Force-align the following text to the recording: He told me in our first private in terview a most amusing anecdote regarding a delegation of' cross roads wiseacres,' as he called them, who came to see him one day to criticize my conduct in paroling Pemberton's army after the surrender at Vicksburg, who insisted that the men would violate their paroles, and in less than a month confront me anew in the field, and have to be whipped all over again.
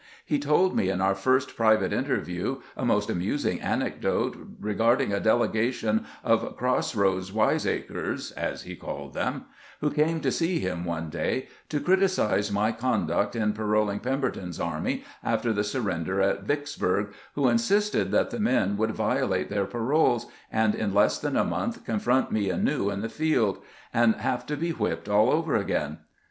He 0.25 0.39
told 0.39 0.75
me 0.75 0.89
in 0.89 0.99
our 0.99 1.13
first 1.13 1.55
private 1.55 1.93
in 1.93 2.05
terview 2.05 2.63
a 2.75 2.83
most 2.83 3.07
amusing 3.07 3.61
anecdote 3.61 4.35
regarding 4.59 5.13
a 5.13 5.19
delegation 5.19 6.07
of' 6.23 6.57
cross 6.57 6.95
roads 6.95 7.31
wiseacres,' 7.31 8.31
as 8.31 8.63
he 8.63 8.75
called 8.75 9.13
them, 9.13 9.45
who 9.79 9.91
came 9.91 10.19
to 10.21 10.31
see 10.31 10.57
him 10.57 10.85
one 10.85 11.11
day 11.11 11.49
to 11.69 11.79
criticize 11.79 12.51
my 12.51 12.71
conduct 12.71 13.35
in 13.35 13.53
paroling 13.53 13.99
Pemberton's 13.99 14.59
army 14.59 15.03
after 15.23 15.53
the 15.53 15.63
surrender 15.63 16.19
at 16.19 16.45
Vicksburg, 16.45 17.13
who 17.35 17.47
insisted 17.47 18.09
that 18.11 18.31
the 18.31 18.39
men 18.39 18.77
would 18.77 18.93
violate 18.95 19.49
their 19.49 19.65
paroles, 19.65 20.25
and 20.51 20.73
in 20.73 20.95
less 20.95 21.19
than 21.19 21.37
a 21.37 21.43
month 21.45 21.85
confront 21.85 22.31
me 22.31 22.49
anew 22.49 22.89
in 22.89 23.01
the 23.01 23.07
field, 23.07 23.59
and 23.93 24.15
have 24.15 24.47
to 24.47 24.57
be 24.57 24.71
whipped 24.71 25.07
all 25.07 25.29
over 25.29 25.55
again. 25.55 25.99